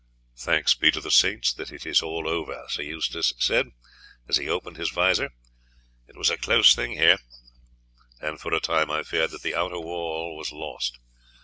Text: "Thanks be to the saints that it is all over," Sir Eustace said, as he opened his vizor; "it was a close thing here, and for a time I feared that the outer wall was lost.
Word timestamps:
"Thanks 0.35 0.73
be 0.73 0.89
to 0.93 0.99
the 0.99 1.11
saints 1.11 1.53
that 1.53 1.71
it 1.71 1.85
is 1.85 2.01
all 2.01 2.27
over," 2.27 2.65
Sir 2.69 2.81
Eustace 2.81 3.35
said, 3.37 3.67
as 4.27 4.37
he 4.37 4.49
opened 4.49 4.77
his 4.77 4.89
vizor; 4.89 5.29
"it 6.07 6.17
was 6.17 6.31
a 6.31 6.37
close 6.37 6.73
thing 6.73 6.93
here, 6.93 7.19
and 8.19 8.41
for 8.41 8.51
a 8.51 8.59
time 8.59 8.89
I 8.89 9.03
feared 9.03 9.29
that 9.29 9.43
the 9.43 9.53
outer 9.53 9.79
wall 9.79 10.35
was 10.35 10.51
lost. 10.51 10.97